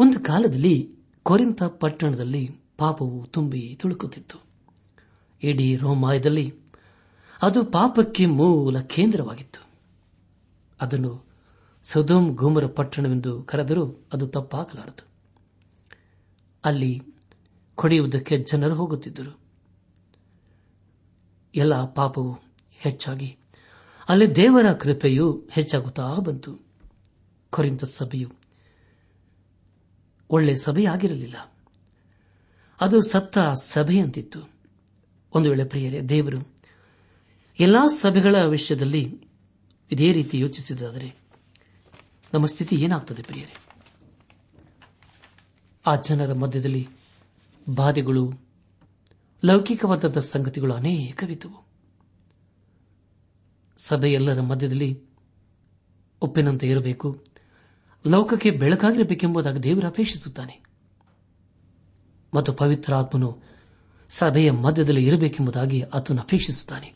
ಒಂದು 0.00 0.20
ಕಾಲದಲ್ಲಿ 0.20 0.94
ಕೊರಿಂತ 1.22 1.62
ಪಟ್ಟಣದಲ್ಲಿ 1.62 2.50
ಪಾಪವು 2.78 3.26
ತುಂಬಿ 3.26 3.78
ತುಳುಕುತ್ತಿತ್ತು. 3.80 4.38
ಇಡೀ 5.42 5.76
ರೋಮಾಯದಲ್ಲಿ 5.76 6.54
ಅದು 7.42 7.64
ಪಾಪಕ್ಕೆ 7.64 8.26
ಮೂಲ 8.26 8.80
ಕೇಂದ್ರವಾಗಿತ್ತು. 8.80 9.66
ಅದನ್ನು 10.80 11.31
ಸದೋಮ್ 11.82 12.36
ಗೋಮರ 12.36 12.66
ಪಟ್ಟಣವೆಂದು 12.66 13.42
ಕರೆದರೂ 13.42 14.06
ಅದು 14.12 14.26
ತಪ್ಪಾಗಲಾರದು. 14.26 15.06
ಅಲ್ಲಿ 16.64 17.02
ಕೊಡೆಯುವುದಕ್ಕೆ 17.74 18.38
ಜನರು 18.38 18.74
ಹೋಗುತ್ತಿದ್ದರು. 18.74 19.40
ಎಲ್ಲ 21.54 21.84
ಪಾಪವು 21.94 22.38
ಹೆಚ್ಚಾಗಿ 22.70 23.38
ಅಲ್ಲಿ 24.08 24.36
ದೇವರ 24.36 24.72
ಕೃಪೆಯು 24.72 25.48
ಹೆಚ್ಚಾಗುತ್ತಾ 25.52 26.14
ಬಂತು. 26.14 26.58
ಕೊರಿಂತ 27.50 27.84
ಸಭೆಯು 27.84 28.30
ಒಳ್ಳೆ 30.30 30.56
ಸಭೆಯಾಗಿರಲಿಲ್ಲ. 30.56 31.54
ಅದು 32.80 33.00
ಸತ್ತ 33.00 33.38
ಸಭೆಯಂತಿತ್ತು. 33.38 34.50
ಒಂದು 35.34 35.50
ವೇಳೆ 35.50 35.64
ಪ್ರಿಯರೇ, 35.64 36.00
ದೇವರು 36.00 36.52
ಎಲ್ಲಾ 37.60 37.88
ಸಭೆಗಳ 37.88 38.44
ವಿಷಯದಲ್ಲಿ 38.44 39.28
ಇದೇ 39.90 40.12
ರೀತಿ 40.12 40.38
ಯೋಚಿಸಿದಾದರೆ 40.38 41.21
ನಮ್ಮ 42.34 42.46
ಸ್ಥಿತಿ 42.46 42.76
ಏನಾಗ್ತದೆ 42.76 43.22
ಪ್ರಿಯರೇ? 43.22 43.66
ಆ 45.86 45.96
ಜನರ 45.96 46.32
ಮಧ್ಯದಲ್ಲಿ 46.32 46.88
ಬಾಧೆಗಳು 47.74 48.32
ಲೌಕಿಕವಾದ 49.44 50.18
ಸಂಗತಿಗಳು 50.18 50.74
ಅನೇಕವಿದ್ದವು. 50.74 51.66
ಸಭೆಯೆಲ್ಲರ 53.78 54.40
ಮಧ್ಯದಲ್ಲಿ 54.40 55.02
ಉಪ್ಪಿನಂತೆ 56.22 56.68
ಇರಬೇಕು, 56.68 57.24
ಲೋಕಕ್ಕೆ 58.06 58.50
ಬೆಳಕಾಗಿರಬೇಕೆಂಬುದಾಗಿ 58.50 59.60
ದೇವರು 59.62 59.86
ಅಪೇಕ್ಷಿಸುತ್ತಾನೆ. 59.86 60.62
ಮತ್ತು 62.34 62.52
ಪವಿತ್ರ 62.52 62.94
ಆತ್ಮನು 62.94 63.38
ಸಭೆಯ 64.08 64.50
ಮಧ್ಯದಲ್ಲಿ 64.50 65.06
ಇರಬೇಕೆಂಬುದಾಗಿ 65.06 65.80
ಆತನು 65.80 66.20
ಅಪೇಕ್ಷಿಸುತ್ತಾನೆ. 66.20 66.94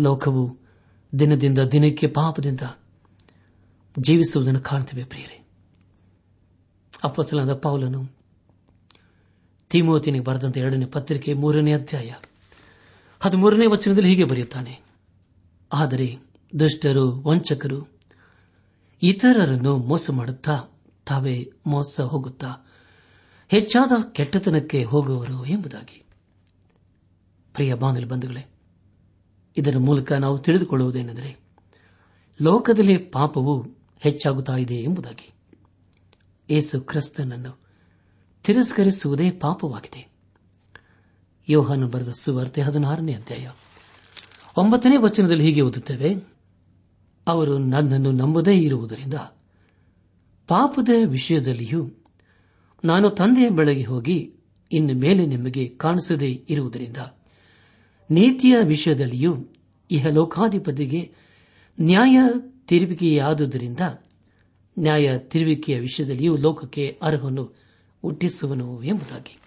ಲೋಕವು 0.00 0.58
ದಿನದಿಂದ 1.18 1.58
ದಿನಕ್ಕೆ 1.58 2.06
ಪಾಪದಿಂದ 2.06 2.60
ಜೀವಿಸುವುದನ್ನು 3.98 4.60
ಕಾಣ್ತೇವೆ 4.60 5.04
ಪ್ರಿಯರೇ. 5.04 5.48
ಅಪ್ಪಸಲಾದ 7.04 7.54
ಪೌಲನು 7.54 8.08
ತಿಮೋತಿನಿಗೆ 9.70 10.24
ಬರೆದಂತ 10.24 10.56
ಎರಡನೇ 10.56 10.86
ಪತ್ರಿಕೆ 10.86 11.34
ಮೂರನೇ 11.34 11.72
ಅಧ್ಯಾಯ 11.72 12.14
ಹದಿಮೂರನೇ 13.20 13.66
ವಚನದಲ್ಲಿ 13.66 14.08
ಹೀಗೆ 14.08 14.24
ಬರೆಯುತ್ತಾನೆ. 14.24 14.80
ಆದರೆ 15.72 16.18
ದುಷ್ಟರು, 16.58 17.22
ವಂಚಕರು 17.22 17.86
ಇತರರನ್ನು 19.02 19.76
ಮೋಸ 19.76 20.10
ಮಾಡುತ್ತಾ 20.10 20.62
ತಾವೇ 21.06 21.50
ಮೋಸ 21.66 22.00
ಹೋಗುತ್ತಾ 22.00 22.70
ಹೆಚ್ಚಾದ 23.48 23.92
ಕೆಟ್ಟತನಕ್ಕೆ 24.12 24.84
ಹೋಗುವರು 24.84 25.44
ಎಂಬುದಾಗಿ. 25.46 26.04
ಪ್ರಿಯ 27.52 27.74
ಬಾಂಧವ 27.74 28.08
ಬಂಧುಗಳೇ, 28.08 28.46
ಇದರ 29.56 29.78
ಮೂಲಕ 29.78 30.12
ನಾವು 30.12 30.38
ತಿಳಿದುಕೊಳ್ಳುವುದೇನೆಂದರೆ, 30.38 31.44
ಲೋಕದಲ್ಲಿ 32.42 32.98
ಪಾಪವು 32.98 33.83
ಹೆಚ್ಚಾಗುತ್ತಾ 34.04 34.56
ಇದೆ 34.56 34.74
ಎಂಬುದಾಗಿ. 34.74 35.32
ಏಸು 36.50 36.80
ಕ್ರಿಸ್ತನನ್ನು 36.80 37.60
ತಿರಸ್ಕರಿಸುವುದೇ 38.44 39.30
ಪಾಪವಾಗಿದೆ. 39.30 40.12
ಯೋಹಾನು 41.48 41.88
ಬರೆದ 41.88 42.08
ಸುವಾರ್ತೆ 42.20 42.60
ಹದಿನಾರನೇ 42.60 43.12
ಅಧ್ಯಾಯ. 43.12 43.50
ಒಂಬತ್ತನೇ 44.56 44.96
ವಚನದಲ್ಲಿ 44.96 45.44
ಹೀಗೆ 45.44 45.60
ಓದುತ್ತೇವೆ. 45.60 46.14
ಅವರು 47.26 47.58
ನನ್ನನ್ನು 47.58 48.12
ನಂಬದೇ 48.12 48.54
ಇರುವುದರಿಂದ 48.58 49.14
ಪಾಪದ 50.48 50.88
ವಿಷಯದಲ್ಲಿಯೂ 51.06 51.90
ನಾನು 52.84 53.10
ತಂದೆಯ 53.10 53.50
ಬೆಳಗ್ಗೆ 53.50 53.82
ಹೋಗಿ 53.82 54.34
ಇನ್ನು 54.72 54.94
ಮೇಲೆ 54.94 55.26
ನಿಮಗೆ 55.26 55.68
ಕಾಣಿಸದೇ 55.68 56.46
ಇರುವುದರಿಂದ 56.48 56.96
ನೀತಿಯ 58.10 58.56
ವಿಷಯದಲ್ಲಿಯೂ 58.62 59.36
ಇಹಲೋಕಾಧಿಪತಿಗೆ 59.90 61.14
ನ್ಯಾಯ 61.80 62.18
ತಿರುವಿಕೆಯಾದುದರಿಂದ 62.66 63.80
ನ್ಯಾಯ 64.78 65.18
ತಿರುವಿಕೆಯ 65.18 65.80
ವಿಷಯದಲ್ಲಿಯೂ 65.80 66.36
ಲೋಕಕ್ಕೆ 66.36 66.98
ಅರ್ಹವನ್ನು 67.02 67.54
ಹುಟ್ಟಿಸುವನು 68.02 68.82
ಎಂಬುದಾಗಿ. 68.82 69.38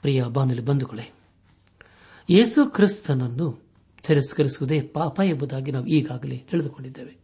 ಪ್ರಿಯ 0.00 0.24
ಬಾನುಲಿ 0.24 0.60
ಬಂಧುಗಳೇ, 0.60 1.10
ಯೇಸು 2.30 2.70
ಕ್ರಿಸ್ತನನ್ನು 2.70 3.62
ತಿರಸ್ಕರಿಸುವುದೇ 4.06 4.80
ಪಾಪ 4.80 5.20
ಎಂಬುದಾಗಿ 5.24 5.70
ನಾವು 5.70 5.86
ಈಗಾಗಲೇ 5.86 6.38
ತಿಳಿದುಕೊಂಡಿದ್ದೇವೆ. 6.38 7.16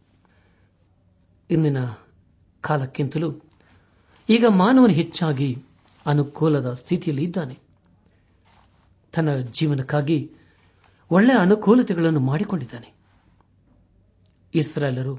ಇಂದಿನ 1.49 1.77
ಕಾಲಕ್ಕಿಂತಲೂ 2.61 3.41
ಈಗ 4.29 4.45
ಮಾನವನು 4.45 4.93
ಹೆಚ್ಚಾಗಿ 4.93 5.63
ಅನುಕೂಲದ 6.05 6.73
ಸ್ಥಿತಿಯಲ್ಲಿ 6.73 7.23
ಇದ್ದಾನೆ. 7.23 7.59
ತನ್ನ 9.13 9.37
ಜೀವನಕ್ಕಾಗಿ 9.37 10.31
ಒಳ್ಳೆಯ 11.11 11.37
ಅನುಕೂಲತೆಗಳನ್ನು 11.37 12.19
ಮಾಡಿಕೊಂಡಿದ್ದಾನೆ. 12.19 12.96
ಇಸ್ರಾಯೇಲರು 14.57 15.15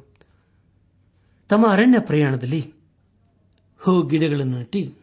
ತಮ್ಮ 1.49 1.67
ಅರಣ್ಯ 1.69 1.99
ಪ್ರಯಾಣದಲ್ಲಿ 1.99 2.75
ಹೂ 3.79 4.03
ಗಿಡಗಳನ್ನು 4.03 4.59
ನಟ್ಟಿ 4.59 4.95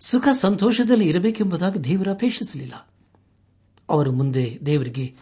ಸುಖ 0.00 0.28
ಸಂತೋಷದಲ್ಲಿ 0.32 1.08
ಇರಬೇಕೆಂಬುದಾಗಿ 1.08 1.84
ದೇವರ 1.84 2.08
ಅಪೇಕ್ಷಿಸಲಿಲ್ಲ. 2.10 2.90
ಅವರು 3.88 4.12
ಮುಂದೆ 4.12 4.58
ದೇವರಿಗೆ 4.66 5.14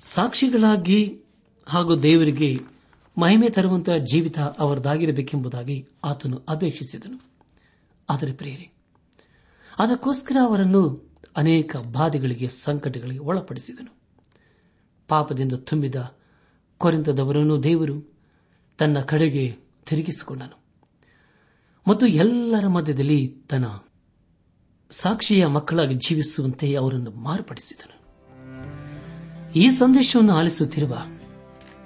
ಸಾಕ್ಷಿಗಳಾಗಿ 0.00 1.22
ಹಾಗೂ 1.68 1.96
ದೇವರಿಗೆ 1.96 2.58
ಮಹಿಮೆ 3.18 3.50
ತರುವಂತಹ 3.50 3.96
ಜೀವಿತ 3.96 4.38
ಅವರದಾಗಿರಬೇಕೆಂಬುದಾಗಿ 4.38 5.88
ಆತನು 6.04 6.42
ಅಪೇಕ್ಷಿಸಿದನು. 6.48 7.22
ಆದರೆ 8.10 8.32
ಪ್ರೇರಿ 8.32 8.72
ಅದಕ್ಕೋಸ್ಕರ 9.78 10.36
ಅವರನ್ನು 10.42 11.12
ಅನೇಕ 11.36 11.76
ಬಾಧೆಗಳಿಗೆ, 11.76 12.48
ಸಂಕಟಗಳಿಗೆ 12.48 13.18
ಒಳಪಡಿಸಿದನು. 13.18 13.98
ಪಾಪದಿಂದ 15.08 15.52
ತುಂಬಿದ 15.52 16.17
ಕೊರೆಂತದವರನ್ನು 16.78 17.62
ದೇವರು 17.62 18.18
ತನ್ನ 18.78 18.98
ಕಡೆಗೆ 18.98 19.56
ತಿರುಗಿಸಿಕೊಂಡನು. 19.86 20.58
ಮತ್ತು 21.88 22.06
ಎಲ್ಲರ 22.06 22.66
ಮಧ್ಯದಲ್ಲಿ 22.66 23.28
ತನ್ನ 23.48 23.66
ಸಾಕ್ಷಿಯ 24.90 25.46
ಮಕ್ಕಳಾಗಿ 25.46 25.94
ಜೀವಿಸುವಂತೆ 25.94 26.74
ಅವರನ್ನು 26.74 27.10
ಮಾರ್ಪಡಿಸಿದನು. 27.10 27.98
ಈ 29.52 29.70
ಸಂದೇಶವನ್ನು 29.70 30.36
ಆಲಿಸುತ್ತಿರುವ 30.36 30.98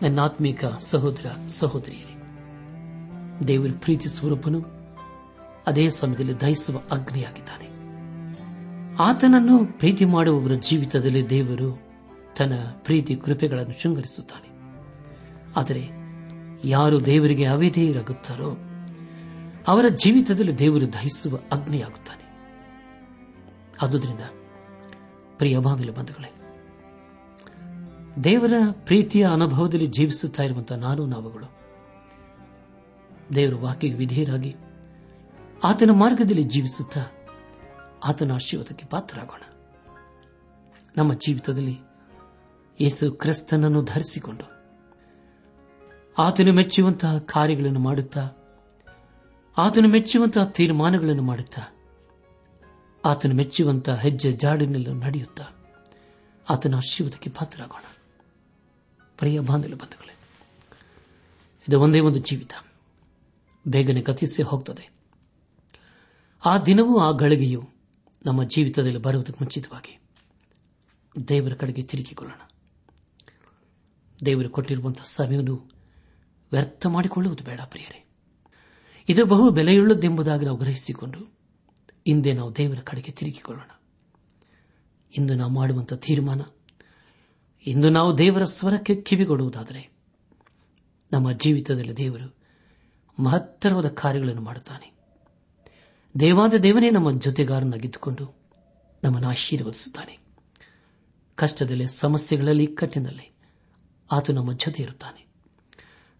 ನನ್ನಾತ್ಮೀಕ 0.02 0.64
ಸಹೋದರ 0.80 1.26
ಸಹೋದರಿಯರೇ, 1.48 2.16
ದೇವರು 3.48 3.72
ಪ್ರೀತಿ 3.72 4.08
ಸ್ವರೂಪನು 4.08 4.64
ಅದೇ 5.66 5.90
ಸಮಯದಲ್ಲಿ 5.90 6.40
ದಹಿಸುವ 6.40 6.80
ಅಗ್ನಿಯಾಗಿದ್ದಾನೆ. 6.90 7.68
ಆತನನ್ನು 8.96 9.78
ಪ್ರೀತಿ 9.78 10.04
ಮಾಡುವವರ 10.04 10.52
ಜೀವಿತದಲ್ಲಿ 10.54 11.30
ದೇವರು 11.30 11.82
ತನ್ನ 12.36 12.52
ಪ್ರೀತಿ 12.72 13.16
ಕೃಪೆಗಳನ್ನು 13.16 13.80
ಶೃಂಗರಿಸುತ್ತಾನೆ. 13.80 14.51
ಆದರೆ 15.56 15.88
ಯಾರು 16.64 17.06
ದೇವರಿಗೆ 17.06 17.44
ಅವಿಧೇಯರಾಗುತ್ತಾರೋ 17.44 18.56
ಅವರ 19.68 19.88
ಜೀವಿತದಲ್ಲಿ 19.88 20.58
ದೇವರು 20.58 20.92
ದಹಿಸುವ 20.92 21.38
ಅಗ್ನಿಯಾಗುತ್ತಾನೆ. 21.52 22.22
ಆದುದರಿಂದ 23.82 24.20
ಪ್ರಿಯ 25.36 25.58
ಬಾಗಿಲು 25.58 25.92
ಬಂಧುಗಳೇ, 25.92 26.32
ದೇವರ 28.24 28.52
ಪ್ರೀತಿಯ 28.72 29.26
ಅನುಭವದಲ್ಲಿ 29.26 29.86
ಜೀವಿಸುತ್ತಾ 29.86 30.42
ಇರುವಂತಹ 30.42 30.74
ನಾನು 30.74 31.06
ನಾವುಗಳು, 31.06 31.48
ದೇವರ 33.34 33.54
ವಾಕ್ಯಗೆ 33.54 33.94
ವಿಧೇಯರಾಗಿ 33.94 34.56
ಆತನ 35.64 35.90
ಮಾರ್ಗದಲ್ಲಿ 35.90 36.42
ಜೀವಿಸುತ್ತಾ 36.42 37.00
ಆತನ 38.06 38.32
ಆಶೀರ್ವಾದಕ್ಕೆ 38.32 38.86
ಪಾತ್ರರಾಗೋಣ. 38.86 39.42
ನಮ್ಮ 40.96 41.14
ಜೀವಿತದಲ್ಲಿ 41.14 41.78
ಯೇಸು 42.80 43.12
ಕ್ರಿಸ್ತನನ್ನು 43.12 43.82
ಧರಿಸಿಕೊಂಡು 43.82 44.61
ಆತನು 46.18 46.52
ಮೆಚ್ಚುವಂತಹ 46.52 47.18
ಕಾರ್ಯಗಳನ್ನು 47.18 47.80
ಮಾಡುತ್ತಾ, 47.80 48.20
ಆತನು 49.58 49.88
ಮೆಚ್ಚುವಂತಹ 49.88 50.44
ತೀರ್ಮಾನಗಳನ್ನು 50.44 51.22
ಮಾಡುತ್ತಾ, 51.22 51.62
ಆತನು 53.04 53.34
ಮೆಚ್ಚುವಂತಹ 53.34 54.00
ಹೆಜ್ಜೆ 54.00 54.32
ಜಾಡಿನಲ್ಲೂ 54.32 54.94
ನಡೆಯುತ್ತಾ, 54.94 55.44
ಆತನ 56.50 56.74
ಆಶೀರ್ವಾದಕ್ಕೆ 56.74 57.30
ಪಾತ್ರರಾಗೋಣ. 57.30 57.82
ಪ್ರಿಯ 59.18 59.40
ಬಾಂಧವ್ಯ 59.40 59.74
ಬಂಧುಗಳೇ, 59.74 60.16
ಇದು 61.68 61.80
ಒಂದೇ 61.80 62.00
ಒಂದು 62.00 62.18
ಜೀವಿತ. 62.18 62.52
ಬೇಗನೆ 63.68 64.00
ಗತಿಸಿ 64.00 64.42
ಹೋಗ್ತದೆ. 64.42 64.92
ಆ 66.44 66.58
ದಿನವೂ 66.58 66.98
ಆ 66.98 67.10
ಗಳಿಗೆಯು 67.10 67.68
ನಮ್ಮ 68.26 68.44
ಜೀವಿತದಲ್ಲಿ 68.44 68.98
ಬರುವುದಕ್ಕೆ 68.98 69.44
ಮುಂಚಿತವಾಗಿ 69.44 70.00
ದೇವರ 71.28 71.52
ಕಡೆಗೆ 71.54 71.82
ತಿರುಗಿಕೊಳ್ಳೋಣ. 71.82 72.40
ದೇವರು 74.26 74.48
ಕೊಟ್ಟಿರುವಂತಹ 74.48 75.02
ಸಮಯವನ್ನು 75.04 75.81
ವ್ಯರ್ಥ 76.52 76.86
ಮಾಡಿಕೊಳ್ಳುವುದು 76.86 77.44
ಬೇಡ 77.44 77.60
ಪ್ರಿಯರೇ. 77.60 78.08
ಇದು 79.08 79.26
ಬಹು 79.26 79.50
ಬೆಲೆಯುಳ್ಳದ್ದೆಂಬುದಾಗಿ 79.50 80.44
ನಾವು 80.44 80.58
ಗ್ರಹಿಸಿಕೊಂಡು 80.58 81.18
ಹಿಂದೆ 82.06 82.32
ನಾವು 82.32 82.56
ದೇವರ 82.56 82.78
ಕಡೆಗೆ 82.78 83.12
ತಿರುಗಿಕೊಳ್ಳೋಣ. 83.12 83.70
ಇಂದು 85.18 85.34
ನಾವು 85.34 85.52
ಮಾಡುವಂತಹ 85.52 85.96
ತೀರ್ಮಾನ, 85.96 86.40
ಇಂದು 87.66 87.88
ನಾವು 87.88 88.18
ದೇವರ 88.18 88.44
ಸ್ವರಕ್ಕೆ 88.44 88.94
ಕಿವಿಗೊಡುವುದಾದರೆ 88.94 89.92
ನಮ್ಮ 91.12 91.32
ಜೀವಿತದಲ್ಲಿ 91.32 91.96
ದೇವರು 91.96 92.36
ಮಹತ್ತರವಾದ 93.22 93.86
ಕಾರ್ಯಗಳನ್ನು 93.86 94.42
ಮಾಡುತ್ತಾನೆ. 94.42 94.92
ದೇವಾದ 96.20 96.54
ದೇವನೇ 96.54 96.90
ನಮ್ಮ 96.90 97.20
ಜೊತೆಗಾರನಾಗಿದ್ದುಕೊಂಡು 97.20 98.38
ನಮ್ಮನ್ನು 99.04 99.28
ಆಶೀರ್ವದಿಸುತ್ತಾನೆ. 99.28 100.18
ಕಷ್ಟದಲ್ಲಿ, 101.34 101.88
ಸಮಸ್ಯೆಗಳಲ್ಲಿ 101.88 102.64
ಇಕ್ಕಟ್ಟಿನಲ್ಲಿ 102.64 103.32
ಆತ 104.12 104.30
ನಮ್ಮ 104.30 104.52
ಜೊತೆ 104.52 104.82
ಇರುತ್ತಾನೆ. 104.82 105.31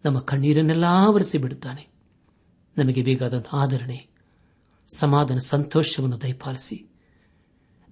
ನಮ್ಮ 0.04 0.18
ಕಣ್ಣೀರನ್ನೆಲ್ಲ 0.18 0.84
ಆವರಿಸಿ 0.84 1.38
ಬಿಡುತ್ತಾನೆ. 1.38 1.88
ನಮಗೆ 2.78 3.02
ಬೇಕಾದಂತಹ 3.02 3.54
ಆದರಣೆ, 3.54 4.08
ಸಮಾಧಾನ, 4.94 5.38
ಸಂತೋಷವನ್ನು 5.38 6.22
ದಯಪಾಲಿಸಿ 6.22 6.88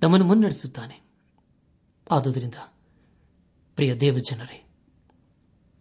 ನಮ್ಮನ್ನು 0.02 0.26
ಮುನ್ನಡೆಸುತ್ತಾನೆ. 0.26 1.02
ಆದುದರಿಂದ, 2.10 2.54
ಪ್ರಿಯ 3.74 3.94
ದೇವಜನರೇ 3.94 4.66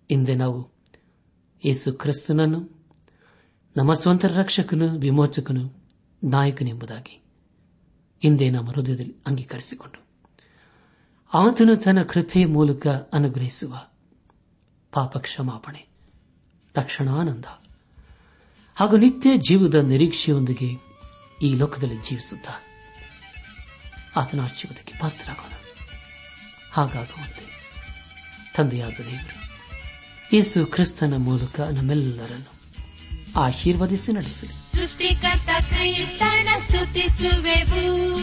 ಹಿಂದೆ 0.09 0.35
ನಾವು 0.35 0.71
ಯೇಸು 1.65 1.93
ಕ್ರಿಸ್ತನನ್ನು, 1.93 2.87
ನಮ್ಮ 3.77 3.93
ಸ್ವಂತ 3.93 4.25
ರಕ್ಷಕನು, 4.25 4.99
ವಿಮೋಚಕನು, 4.99 5.79
ನಾಯಕನೆಂಬುದಾಗಿ 6.23 7.23
ಹಿಂದೆ 8.21 8.49
ನಮ್ಮ 8.49 8.71
ಹೃದಯದಲ್ಲಿ 8.71 9.15
ಅಂಗೀಕರಿಸಿಕೊಂಡು 9.27 10.09
ಆತನು 11.33 11.75
ತನ್ನ 11.75 12.01
ಕೃಪೆಯ 12.01 12.45
ಮೂಲಕ 12.45 12.87
ಅನುಗ್ರಹಿಸುವ 12.87 13.77
ಪಾಪ 14.93 15.17
ಕ್ಷಮಾಪಣೆ 15.17 15.88
ರಕ್ಷಣಾನಂದ 16.75 17.45
ಹಾಗೂ 18.75 18.97
ನಿತ್ಯ 18.97 19.29
ಜೀವದ 19.37 19.75
ನಿರೀಕ್ಷೆಯೊಂದಿಗೆ 19.75 20.89
ಈ 21.45 21.55
ಲೋಕದಲ್ಲಿ 21.55 21.95
ಜೀವಿಸುತ್ತ 21.95 22.47
ಆತನ 24.15 24.39
ಆಶೀರ್ವಾದಕ್ಕೆ 24.39 24.93
ಪಾತ್ರರಾಗೋಣ. 24.99 25.51
ಹಾಗಾಗುವಂತೆ 26.71 27.75
ತಂದೆಯಾದ 28.57 28.91
ದೇವರು, 28.91 29.51
ಯೇಸು 30.35 30.65
ಕ್ರಿಸ್ತನ 30.65 31.13
ಮೂಲಕ 31.17 31.59
ನಮ್ಮೆಲ್ಲರನ್ನು 31.59 32.51
ಆಶೀರ್ವದಿಸಿ 33.39 34.11
ನಡೆಸಲಿ 34.11 34.75
ಸೃಷ್ಟಿಕರ್ತ 34.75 35.49
ಕ್ರಿಸ್ತನ 35.69 36.47
ಸ್ತುತಿಸುವೆವು. 36.65 38.17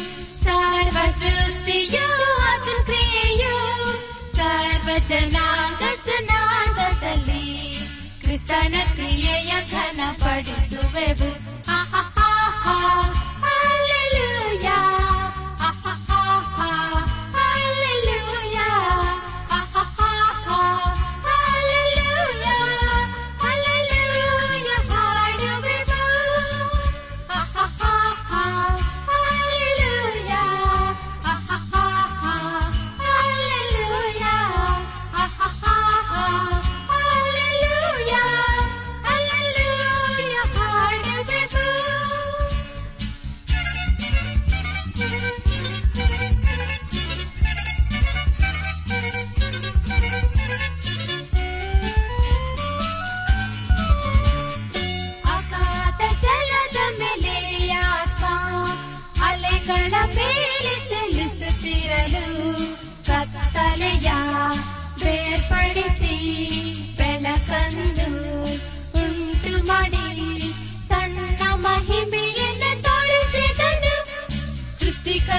ಸರ್ವ 0.45 0.97
ಸೃಷ್ಟಿಯು 1.11 2.85
ಕ್ರಿಯೆಯು. 2.85 3.77
ಜನಾಂಗ 5.09 5.77
ಸುನಾದದಲ್ಲಿ 5.77 7.36
ಕ್ರಿಯೆಯ 8.39 9.53
ಘನ 9.71 10.01
ಪಡಿಸುವೆವು 10.13 11.31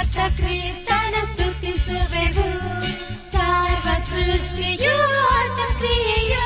ಸೃಷ್ಟಿಕರ್ತ 0.08 0.36
ಕ್ರಿಸ್ತನ 0.38 1.16
ಸ್ತುತಿಸುವೆವು 1.30 2.46
ಸರ್ವ 3.32 3.88
ಸೃಷ್ಟಿಯು 4.08 4.94
ಆತ 5.32 5.60
ಕ್ರಿಯೆಯು 5.74 6.44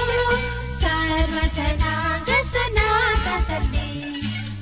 ಸರ್ವ 0.82 1.38
ಜನಾಂಗ 1.58 2.30
ಸನಾತದಲ್ಲಿ 2.54 3.88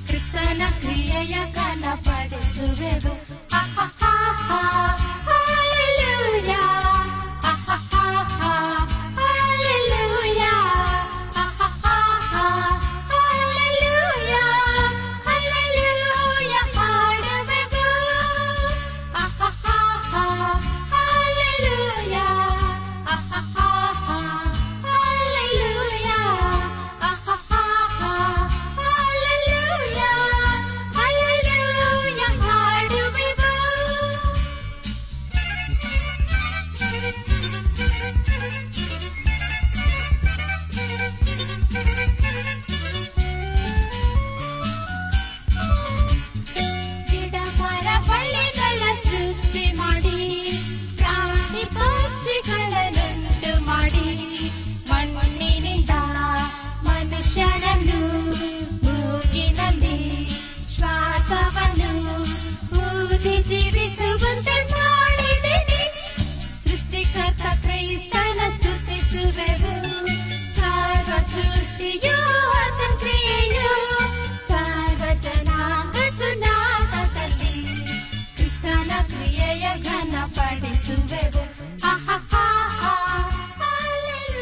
ಕ್ರಿಸ್ತನ 0.08 0.62
ಕ್ರಿಯೆಯ 0.82 1.36
ಕನಪಡಿಸುವೆವು 1.56 3.14
ಅಹಹಹಾ, 3.54 4.12
ಹಲ್ಲೆಲೂಯಾ. 5.28 5.79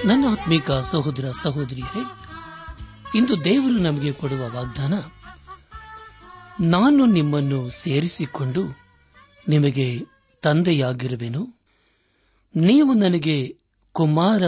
ನನ್ನ 0.07 0.25
ಆತ್ಮೀಕ 0.31 0.71
ಸಹೋದರ 0.71 1.31
ಸಹೋದರಿಯರೇ, 1.41 2.03
ಇಂದು 3.15 3.43
ದೇವರು 3.43 3.77
ನಮಗೆ 3.77 4.11
ಕೊಡುವ 4.11 4.49
ವಾಗ್ದಾನ, 4.51 4.93
ನಾನು 6.61 7.05
ನಿಮ್ಮನ್ನು 7.05 7.69
ಸೇರಿಸಿಕೊಂಡು 7.69 8.61
ನಿಮಗೆ 9.47 10.01
ತಂದೆಯಾಗಿರುವೆನು. 10.41 11.59
ನೀವು 12.55 12.93
ನನಗೆ 12.93 13.57
ಕುಮಾರ 13.91 14.43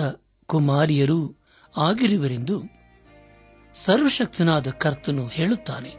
ಕುಮಾರಿಯರು 0.45 1.37
ಆಗಿರುವರೆಂದು 1.77 2.63
ಸರ್ವಶಕ್ತನಾದ 3.73 4.67
ಕರ್ತನು 4.69 5.27
ಹೇಳುತ್ತಾನೆ. 5.27 5.95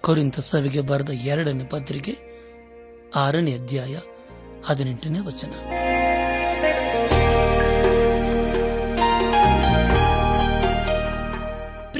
ಕೊರಿಂತ 0.00 0.40
ಸವಿಗೆ 0.40 0.80
ಬರೆದ 0.80 1.08
ಎರಡನೇ 1.08 1.64
ಪತ್ರಿಕೆ, 1.64 2.18
ಆರನೇ 3.16 3.54
ಅಧ್ಯಾಯ, 3.54 3.98
ಹದಿನೆಂಟನೇ 4.66 5.18
ವಚನ. 5.18 5.77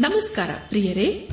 ನಮಸ್ಕಾರ 0.00 0.50
ಪ್ರಿಯರೇ. 0.68 1.28